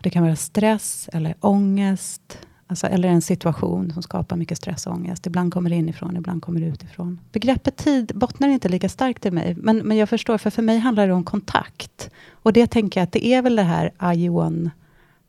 [0.00, 2.38] Det kan vara stress eller ångest.
[2.66, 5.26] Alltså, eller en situation som skapar mycket stress och ångest.
[5.26, 7.20] Ibland kommer det inifrån, ibland kommer det utifrån.
[7.32, 9.54] Begreppet tid bottnar inte lika starkt i mig.
[9.54, 12.10] Men, men jag förstår, för för mig handlar det om kontakt.
[12.30, 14.70] Och det tänker jag att det är väl det här ajon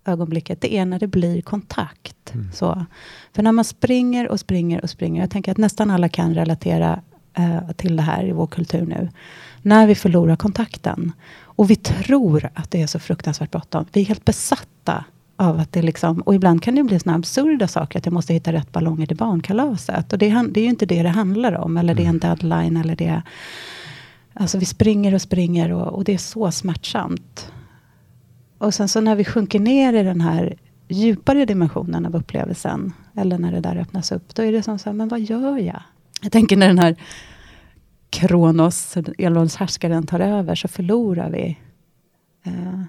[0.06, 2.34] ögonblicket, det är när det blir kontakt.
[2.34, 2.52] Mm.
[2.54, 2.86] Så.
[3.34, 7.02] För när man springer och springer och springer, jag tänker att nästan alla kan relatera
[7.34, 9.10] eh, till det här i vår kultur nu.
[9.62, 11.12] När vi förlorar kontakten.
[11.36, 13.86] Och vi tror att det är så fruktansvärt bråttom.
[13.92, 17.68] Vi är helt besatta av att det liksom, och ibland kan det bli såna absurda
[17.68, 20.14] saker, att jag måste hitta rätt ballonger till barnkalaset.
[20.14, 22.20] Och det, det är ju inte det det handlar om, eller det är en mm.
[22.20, 23.22] deadline, eller det
[24.34, 27.52] Alltså vi springer och springer och, och det är så smärtsamt.
[28.58, 30.56] Och sen så när vi sjunker ner i den här
[30.88, 34.90] djupare dimensionen av upplevelsen, eller när det där öppnas upp, då är det som så
[34.90, 35.82] här, men vad gör jag?
[36.24, 36.96] Jag tänker när den här
[38.10, 41.58] Kronos, elvåldshärskaren, tar över, så förlorar vi
[42.46, 42.82] eh,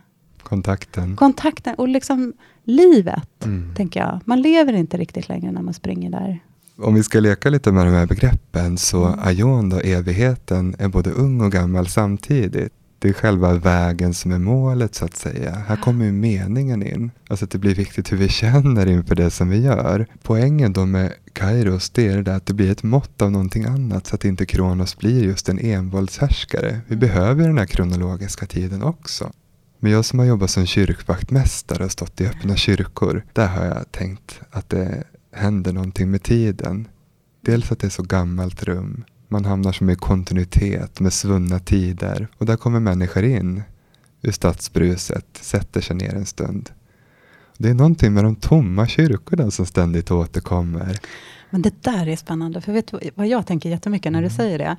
[0.42, 1.16] kontakten.
[1.16, 2.32] Kontakten och liksom
[2.64, 3.74] livet, mm.
[3.74, 4.20] tänker jag.
[4.24, 6.38] Man lever inte riktigt längre när man springer där.
[6.76, 9.18] Om vi ska leka lite med de här begreppen, så mm.
[9.22, 12.72] aion, då, evigheten, är både ung och gammal samtidigt.
[13.04, 15.50] Det är själva vägen som är målet så att säga.
[15.54, 17.10] Här kommer meningen in.
[17.28, 20.06] Alltså att det blir viktigt hur vi känner inför det som vi gör.
[20.22, 24.06] Poängen då med Kairos det är det att det blir ett mått av någonting annat
[24.06, 26.80] så att inte Kronos blir just en envåldshärskare.
[26.86, 29.32] Vi behöver den här kronologiska tiden också.
[29.78, 33.92] Men jag som har jobbat som kyrkvaktmästare och stått i öppna kyrkor, där har jag
[33.92, 36.88] tänkt att det händer någonting med tiden.
[37.40, 42.28] Dels att det är så gammalt rum, man hamnar som i kontinuitet med svunna tider.
[42.38, 43.62] Och där kommer människor in
[44.22, 46.70] ur stadsbruset, sätter sig ner en stund.
[47.58, 50.98] Det är någonting med de tomma kyrkorna som ständigt återkommer.
[51.50, 54.36] Men det där är spännande, för vet du vad jag tänker jättemycket när du mm.
[54.36, 54.76] säger det?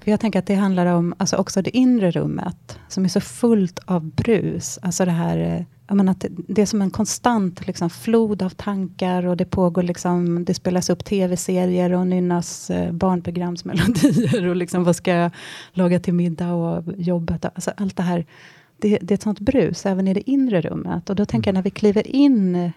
[0.00, 3.20] För jag tänker att det handlar om alltså också det inre rummet, som är så
[3.20, 4.78] fullt av brus.
[4.82, 9.26] Alltså det här eh, menar, att det är som en konstant liksom, flod av tankar
[9.26, 14.96] och det pågår liksom, det spelas upp tv-serier och nynnas eh, barnprogramsmelodier och liksom, vad
[14.96, 15.30] ska jag
[15.72, 17.44] laga till middag och jobbet.
[17.44, 18.26] Alltså, allt det här,
[18.76, 21.10] det, det är ett sånt brus även i det inre rummet.
[21.10, 22.72] Och då tänker jag när vi kliver in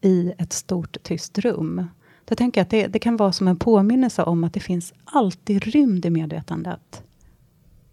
[0.00, 1.86] i ett stort tyst rum,
[2.24, 4.92] då tänker jag att det, det kan vara som en påminnelse om att det finns
[5.04, 7.02] alltid rymd i medvetandet.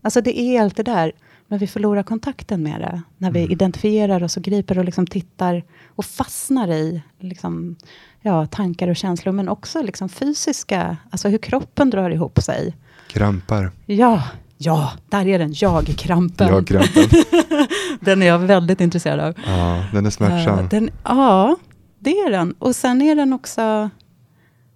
[0.02, 1.12] Alltså det är allt det där
[1.48, 3.02] men vi förlorar kontakten med det.
[3.18, 3.52] När vi mm.
[3.52, 7.76] identifierar oss och griper och liksom tittar och fastnar i liksom,
[8.22, 9.34] ja, tankar och känslor.
[9.34, 12.76] Men också liksom fysiska, alltså hur kroppen drar ihop sig.
[13.08, 13.72] Krampar.
[13.86, 14.24] Ja,
[14.58, 15.54] ja, där är den.
[15.56, 16.48] Jag-krampen.
[16.48, 17.04] Jag-krampen.
[18.00, 19.34] den är jag väldigt intresserad av.
[19.46, 20.60] Ja, den är smärtsam.
[20.60, 21.56] Uh, den, ja,
[22.00, 22.52] det är den.
[22.60, 23.90] Och sen är den också...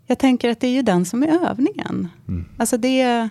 [0.08, 2.10] Jag tänker att det är ju den som är övningen.
[2.28, 2.46] Mm.
[2.58, 3.30] Alltså det är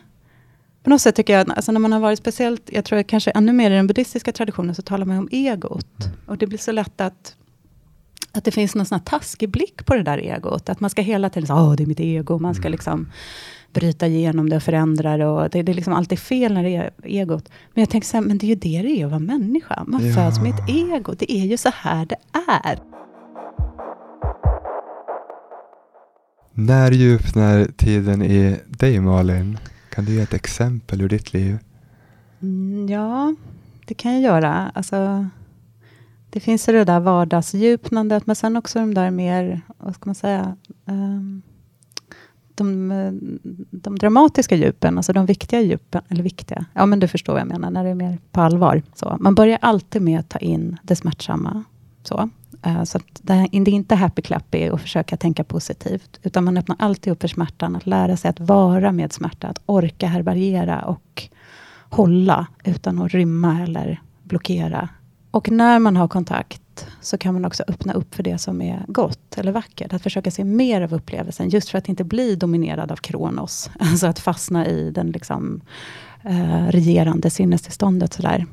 [0.83, 3.53] på något sätt tycker jag, alltså när man har varit speciellt, jag tror kanske ännu
[3.53, 6.09] mer i den buddhistiska traditionen, så talar man om egot.
[6.27, 7.37] Och det blir så lätt att,
[8.33, 10.69] att det finns någon sån här taskig blick på det där egot.
[10.69, 12.39] Att man ska hela tiden säga, åh det är mitt ego.
[12.39, 12.73] Man ska mm.
[12.73, 13.11] liksom
[13.73, 15.27] bryta igenom det och förändra det.
[15.27, 17.49] Och det, det är liksom alltid fel när det är egot.
[17.75, 19.85] Men jag tänker så här, men det är ju det det är att vara människa.
[19.87, 20.15] Man ja.
[20.15, 21.15] föds med ett ego.
[21.19, 22.17] Det är ju så här det
[22.65, 22.79] är.
[26.53, 29.59] När djupnar tiden i dig Malin?
[29.91, 31.59] Kan du ge ett exempel ur ditt liv?
[32.43, 33.35] Mm, ja,
[33.87, 34.71] det kan jag göra.
[34.75, 35.27] Alltså,
[36.31, 40.57] det finns det där vardagsdjupnandet, men sen också de där mer, vad ska man säga,
[40.85, 41.43] um,
[42.55, 43.39] de,
[43.71, 47.49] de, dramatiska djupen, alltså de viktiga djupen, eller viktiga, ja men du förstår vad jag
[47.49, 48.83] menar, när det är mer på allvar.
[48.95, 51.65] Så, man börjar alltid med att ta in det smärtsamma.
[52.03, 52.31] Så.
[52.67, 57.13] Uh, så det, är inte happy clappy och försöka tänka positivt, utan man öppnar alltid
[57.13, 61.29] upp för smärtan, att lära sig att vara med smärta, att orka härbärgera och
[61.91, 64.89] hålla utan att rymma eller blockera.
[65.31, 68.85] Och när man har kontakt så kan man också öppna upp för det som är
[68.89, 69.93] gott eller vackert.
[69.93, 73.71] Att försöka se mer av upplevelsen, just för att inte bli dominerad av Kronos.
[73.79, 75.61] Alltså att fastna i den liksom,
[76.23, 78.13] eh, regerande sinnestillståndet.
[78.13, 78.47] Sådär.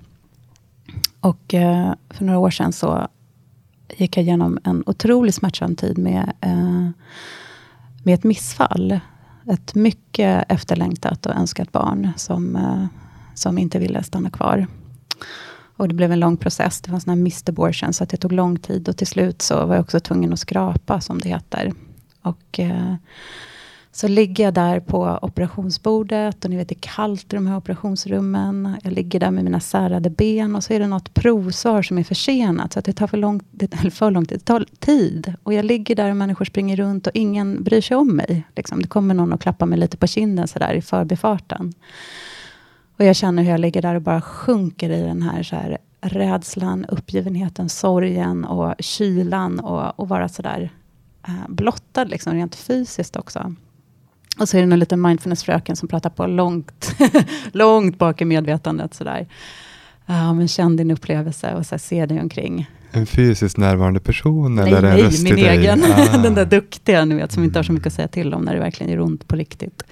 [1.19, 3.07] Och eh, för några år sedan så
[3.97, 6.89] gick jag igenom en otroligt smärtsam tid med, eh,
[8.03, 8.99] med ett missfall.
[9.45, 12.85] Ett mycket efterlängtat och önskat barn som, eh,
[13.35, 14.67] som inte ville stanna kvar.
[15.77, 16.81] Och det blev en lång process.
[16.81, 18.89] Det var en sån här mist abortion, så att det tog lång tid.
[18.89, 21.73] Och till slut så var jag också tvungen att skrapa, som det heter.
[22.21, 22.95] Och eh,
[23.97, 27.57] så ligger jag där på operationsbordet och ni vet det är kallt i de här
[27.57, 28.75] operationsrummen.
[28.83, 32.03] Jag ligger där med mina särade ben och så är det något provsvar som är
[32.03, 32.73] försenat.
[32.73, 34.39] Så att det tar för lång, eller för lång tid.
[34.39, 35.33] Det tar tid.
[35.43, 38.47] Och jag ligger där och människor springer runt och ingen bryr sig om mig.
[38.55, 38.81] Liksom.
[38.81, 41.73] Det kommer någon och klappar mig lite på kinden sådär i förbifarten.
[42.97, 45.77] Och jag känner hur jag ligger där och bara sjunker i den här, så här
[46.01, 50.69] rädslan, uppgivenheten, sorgen och kylan och, och vara sådär
[51.27, 53.55] eh, blottad liksom, rent fysiskt också.
[54.39, 56.95] Och så är det en liten mindfulnessfröken som pratar på långt,
[57.51, 58.93] långt bak i medvetandet.
[58.93, 59.27] Sådär.
[60.05, 62.69] Ja, men känn din upplevelse och så se dig omkring.
[62.91, 64.55] En fysiskt närvarande person?
[64.55, 65.83] Nej, eller nej, en röst min egen.
[65.97, 66.17] Ah.
[66.17, 68.53] Den där duktiga, ni vet, som inte har så mycket att säga till om när
[68.53, 69.83] det verkligen gör ont på riktigt.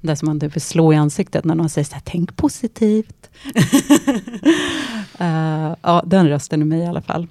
[0.00, 3.30] Det som man typ vill slå i ansiktet när någon säger så här, tänk positivt.
[5.20, 7.26] uh, ja, den rösten är mig i alla fall.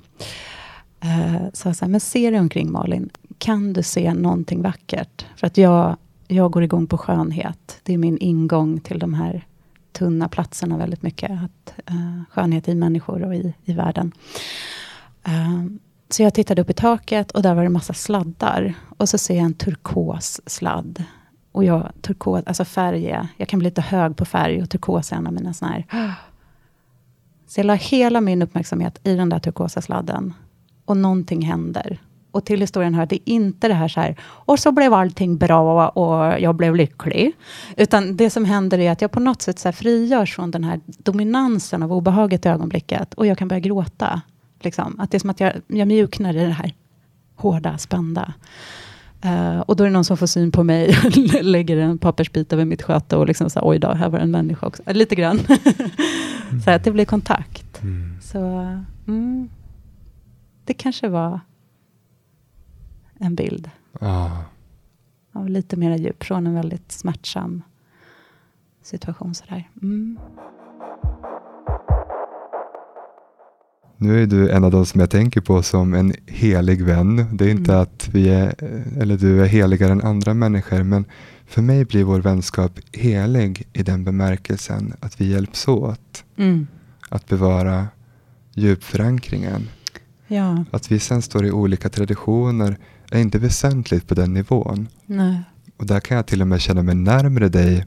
[1.05, 3.09] Uh, så, så här, men se dig omkring Malin.
[3.37, 5.25] Kan du se någonting vackert?
[5.35, 7.79] För att jag jag går igång på skönhet.
[7.83, 9.45] Det är min ingång till de här
[9.91, 11.31] tunna platserna väldigt mycket.
[11.31, 14.11] Att, uh, skönhet i människor och i, i världen.
[15.27, 15.65] Uh,
[16.09, 18.73] så jag tittade upp i taket och där var det massa sladdar.
[18.97, 21.03] Och så ser jag en turkos sladd.
[21.51, 25.15] Och jag, turkos, alltså färg, jag kan bli lite hög på färg och turkos är
[25.15, 25.85] en av mina såna här.
[27.47, 30.33] Så jag la hela min uppmärksamhet i den där turkosa sladden.
[30.85, 31.99] Och någonting händer.
[32.37, 34.93] Och till historien hör att det är inte det här så här, och så blev
[34.93, 37.33] allting bra och jag blev lycklig.
[37.77, 40.63] Utan det som händer är att jag på något sätt så här frigörs från den
[40.63, 43.13] här dominansen av obehaget i ögonblicket.
[43.13, 44.21] Och jag kan börja gråta.
[44.59, 44.99] Liksom.
[44.99, 46.73] Att det är som att jag, jag mjuknar i det här
[47.35, 48.33] hårda, spända.
[49.25, 52.53] Uh, och då är det någon som får syn på mig och lägger en pappersbit
[52.53, 54.83] över mitt sköte och liksom så här, oj då, här var en människa också.
[54.85, 55.39] Lite grann.
[56.65, 57.81] Så att det blir kontakt.
[57.81, 58.17] Mm.
[58.21, 58.39] Så
[59.07, 59.49] mm,
[60.65, 61.39] det kanske var
[63.19, 63.69] en bild.
[63.99, 64.29] Ah.
[65.31, 67.63] Av lite mer djup från en väldigt smärtsam
[68.83, 69.35] situation.
[69.35, 69.69] Sådär.
[69.81, 70.19] Mm.
[73.99, 77.37] Nu är du en av de som jag tänker på som en helig vän.
[77.37, 77.81] Det är inte mm.
[77.81, 78.55] att vi är,
[79.01, 81.05] eller du är heligare än andra människor, men
[81.45, 86.67] för mig blir vår vänskap helig i den bemärkelsen att vi hjälps åt mm.
[87.09, 87.87] att bevara
[88.53, 89.69] djupförankringen.
[90.27, 90.65] Ja.
[90.71, 92.77] Att vi sen står i olika traditioner
[93.11, 94.87] är inte väsentligt på den nivån.
[95.05, 95.43] Nej.
[95.77, 97.85] Och där kan jag till och med känna mig närmare dig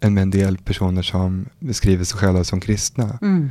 [0.00, 3.18] än med en del personer som beskriver sig själva som kristna.
[3.22, 3.50] Mm.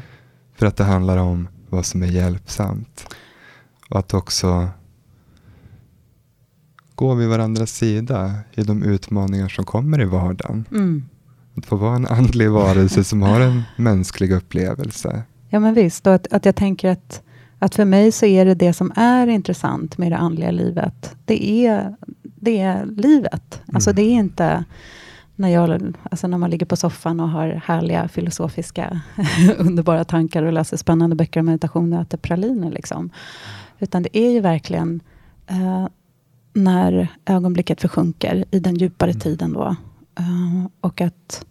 [0.56, 3.16] För att det handlar om vad som är hjälpsamt.
[3.90, 4.70] Och att också
[6.96, 10.66] gå vid varandras sida i de utmaningar som kommer i vardagen.
[10.72, 11.04] Mm.
[11.56, 15.24] Att få vara en andlig varelse som har en mänsklig upplevelse.
[15.50, 17.22] Ja men visst, och att, att jag tänker att
[17.60, 21.16] att för mig så är det det som är intressant med det andliga livet.
[21.26, 23.62] Det är, det är livet.
[23.64, 23.76] Mm.
[23.76, 24.64] Alltså det är inte
[25.36, 29.02] när, jag, alltså när man ligger på soffan och har härliga filosofiska
[29.58, 32.72] underbara tankar och läser spännande böcker om meditation och äter praliner.
[32.72, 33.10] Liksom.
[33.80, 35.02] Utan det är ju verkligen
[35.48, 35.88] eh,
[36.54, 39.20] när ögonblicket försjunker i den djupare mm.
[39.20, 39.76] tiden då.
[40.20, 41.46] Uh, och att,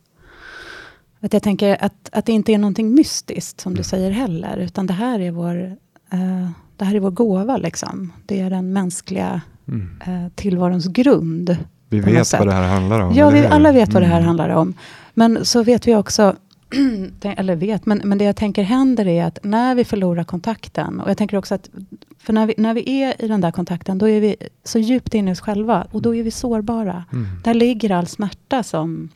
[1.21, 3.85] att jag tänker att, att det inte är någonting mystiskt, som du mm.
[3.85, 5.77] säger heller, utan det här är vår
[6.15, 7.57] uh, det här är vår gåva.
[7.57, 8.13] Liksom.
[8.27, 9.91] Det är den mänskliga mm.
[10.09, 11.57] uh, tillvarons grund.
[11.89, 13.15] Vi vet vad det här handlar om.
[13.15, 14.27] Ja, vi alla vet vad det här mm.
[14.27, 14.75] handlar om.
[15.15, 16.37] Men så vet vi också,
[17.23, 21.11] eller vet, men, men det jag tänker händer är att när vi förlorar kontakten, och
[21.11, 21.71] jag tänker också att,
[22.19, 25.15] för när vi, när vi är i den där kontakten, då är vi så djupt
[25.15, 27.05] inne i oss själva, och då är vi sårbara.
[27.13, 27.27] Mm.
[27.45, 29.09] Där ligger all smärta som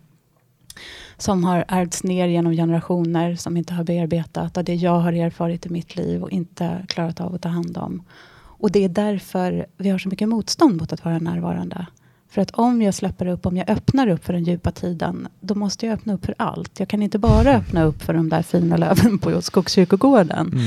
[1.22, 5.66] som har ärvts ner genom generationer, som inte har bearbetat, och det jag har erfarit
[5.66, 8.02] i mitt liv och inte klarat av att ta hand om.
[8.38, 11.86] Och det är därför vi har så mycket motstånd mot att vara närvarande.
[12.30, 15.54] För att om jag släpper upp, om jag öppnar upp för den djupa tiden, då
[15.54, 16.80] måste jag öppna upp för allt.
[16.80, 20.46] Jag kan inte bara öppna upp för de där fina löven på Skogskyrkogården.
[20.46, 20.62] Mm.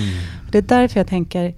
[0.51, 1.53] Det är därför jag tänker,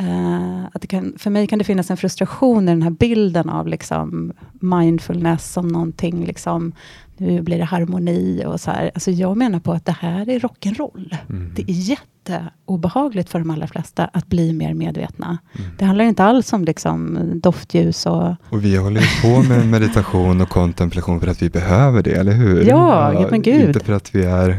[0.00, 3.68] Uh, att kan, för mig kan det finnas en frustration i den här bilden av
[3.68, 6.72] liksom mindfulness som någonting liksom,
[7.20, 8.90] nu blir det harmoni och så här.
[8.94, 11.16] Alltså jag menar på att det här är rock'n'roll.
[11.30, 11.52] Mm.
[11.56, 11.98] Det är
[12.28, 15.38] jätteobehagligt för de allra flesta att bli mer medvetna.
[15.58, 15.70] Mm.
[15.78, 18.34] Det handlar inte alls om liksom doftljus och...
[18.50, 22.32] Och vi håller ju på med meditation och kontemplation för att vi behöver det, eller
[22.32, 22.64] hur?
[22.68, 23.66] Ja, ja men gud.
[23.66, 24.56] Inte för att vi är eh,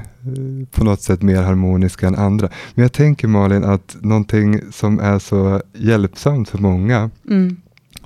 [0.71, 2.49] på något sätt mer harmoniska än andra.
[2.75, 7.57] Men jag tänker Malin att någonting som är så hjälpsamt för många, mm.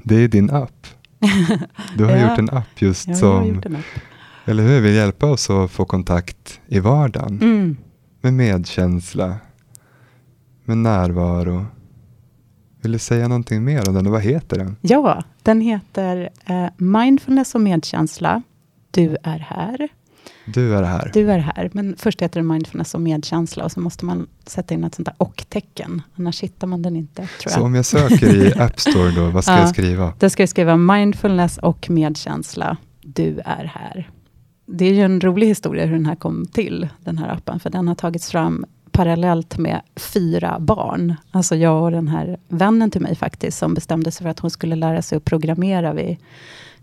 [0.04, 0.88] det är din app.
[1.98, 2.30] Du har ja.
[2.30, 3.62] gjort en app just som
[4.46, 4.82] eller hur?
[4.82, 7.40] Vill hjälpa oss att få kontakt i vardagen.
[7.42, 7.78] Mm.
[8.22, 9.36] med medkänsla,
[10.66, 11.66] med närvaro.
[12.82, 14.76] Vill du säga någonting mer om den och vad heter den?
[14.82, 18.42] Ja, den heter eh, Mindfulness och medkänsla.
[18.92, 19.90] Du är här.
[20.46, 21.12] Du är här.
[21.14, 21.70] Du är här.
[21.74, 25.06] Men först heter det mindfulness och medkänsla och så måste man sätta in ett sånt
[25.06, 26.02] där och-tecken.
[26.16, 27.28] Annars hittar man den inte.
[27.48, 30.14] Så om jag söker i App Store då, vad ska ja, jag skriva?
[30.20, 32.78] Då ska jag skriva mindfulness och medkänsla.
[33.02, 34.10] Du är här.
[34.66, 37.60] Det är ju en rolig historia hur den här kom till, den här appen.
[37.60, 41.16] För den har tagits fram parallellt med fyra barn.
[41.32, 44.52] Alltså jag och den här vännen till mig faktiskt, som bestämde sig för att hon
[44.52, 46.18] skulle lära sig att programmera vid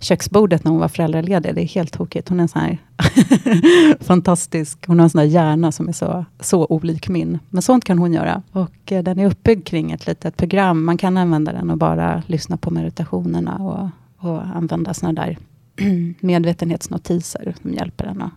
[0.01, 1.55] köksbordet när hon var föräldraledig.
[1.55, 2.29] Det är helt tokigt.
[2.29, 2.79] Hon är en sån här
[4.01, 7.39] fantastisk, hon har en sån där hjärna som är så, så olik min.
[7.49, 8.43] Men sånt kan hon göra.
[8.53, 10.85] Och eh, den är uppbyggd kring ett litet program.
[10.85, 13.89] Man kan använda den och bara lyssna på meditationerna och,
[14.29, 15.39] och använda såna där
[16.21, 18.33] medvetenhetsnotiser som hjälper en att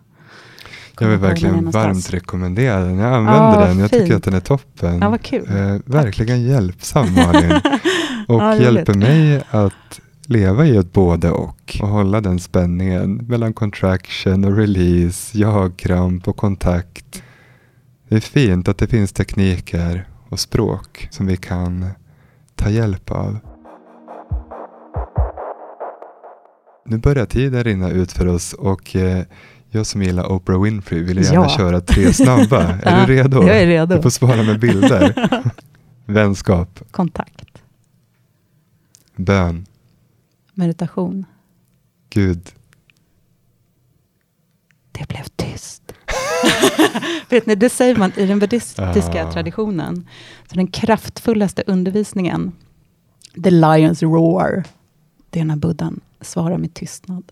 [1.00, 2.98] jag vill verkligen varmt rekommendera den.
[2.98, 3.80] Jag använder ah, den.
[3.80, 4.04] Jag fint.
[4.04, 5.00] tycker att den är toppen.
[5.00, 7.52] Ja, eh, verkligen hjälpsam Malin.
[8.28, 13.54] och ja, hjälper mig att leva i ett både och och hålla den spänningen mellan
[13.54, 17.24] contraction och release, jag-kramp och kontakt.
[18.10, 21.90] Det är fint att det finns tekniker och språk som vi kan
[22.56, 23.40] ta hjälp av.
[26.86, 29.26] Nu börjar tiden rinna ut för oss och eh,
[29.70, 31.58] jag som gillar Oprah Winfrey vill gärna ja.
[31.58, 32.64] köra tre snabba.
[32.84, 33.48] Är ja, du redo?
[33.48, 33.96] Jag är redo.
[33.96, 35.30] Du får svara med bilder.
[36.06, 36.80] Vänskap.
[36.92, 37.46] Kontakt.
[39.16, 39.66] Bön.
[40.54, 41.26] Meditation.
[42.10, 42.52] Gud.
[44.92, 45.94] Det blev tyst.
[47.30, 49.32] Vet ni, det säger man i den buddhistiska ah.
[49.32, 50.08] traditionen.
[50.50, 52.52] Så den kraftfullaste undervisningen,
[53.44, 54.64] the lions roar,
[55.30, 57.32] det är när buddhan svara med tystnad.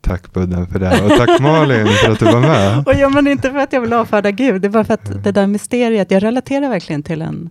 [0.00, 2.78] Tack Budden för det och tack Malin för att du var med.
[2.86, 5.24] och ja, men inte för att jag vill avfärda Gud, det är bara för att
[5.24, 7.50] det där mysteriet, jag relaterar verkligen till en,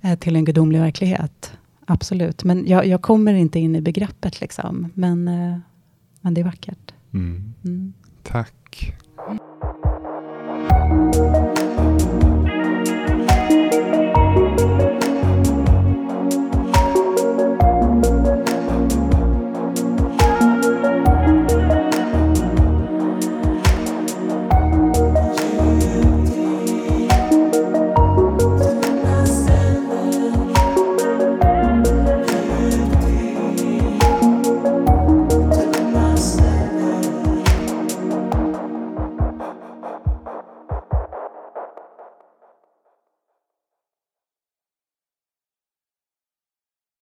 [0.00, 1.52] eh, till en gudomlig verklighet.
[1.86, 4.92] Absolut, men jag, jag kommer inte in i begreppet liksom.
[4.94, 5.58] Men, eh,
[6.20, 6.94] men det är vackert.
[7.12, 7.54] Mm.
[7.64, 7.92] Mm.
[8.22, 8.94] Tack.